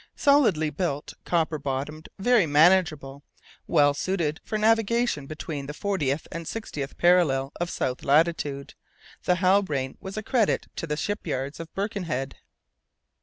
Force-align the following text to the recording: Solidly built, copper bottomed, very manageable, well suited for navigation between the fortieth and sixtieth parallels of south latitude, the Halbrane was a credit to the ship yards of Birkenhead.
Solidly 0.15 0.71
built, 0.71 1.13
copper 1.25 1.59
bottomed, 1.59 2.09
very 2.17 2.47
manageable, 2.47 3.21
well 3.67 3.93
suited 3.93 4.39
for 4.43 4.57
navigation 4.57 5.27
between 5.27 5.67
the 5.67 5.75
fortieth 5.75 6.27
and 6.31 6.47
sixtieth 6.47 6.97
parallels 6.97 7.51
of 7.61 7.69
south 7.69 8.01
latitude, 8.03 8.73
the 9.25 9.35
Halbrane 9.35 9.97
was 9.99 10.17
a 10.17 10.23
credit 10.23 10.65
to 10.77 10.87
the 10.87 10.97
ship 10.97 11.27
yards 11.27 11.59
of 11.59 11.71
Birkenhead. 11.75 12.37